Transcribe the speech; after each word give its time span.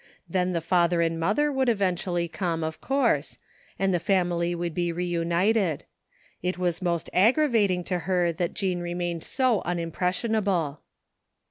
Then 0.27 0.53
the 0.53 0.61
father 0.61 1.01
and 1.03 1.19
mother 1.19 1.51
would 1.51 1.69
eventually 1.69 2.27
come, 2.27 2.63
of 2.63 2.81
course, 2.81 3.37
and 3.77 3.93
the 3.93 3.99
family 3.99 4.55
would 4.55 4.73
be 4.73 4.91
reunited. 4.91 5.85
It 6.41 6.57
was 6.57 6.81
most 6.81 7.07
aggrar 7.13 7.47
vating 7.47 7.83
to/ 7.85 7.99
her 7.99 8.31
that 8.31 8.55
Jean 8.55 8.79
remained 8.79 9.23
so 9.23 9.61
imimpressionable. 9.63 10.79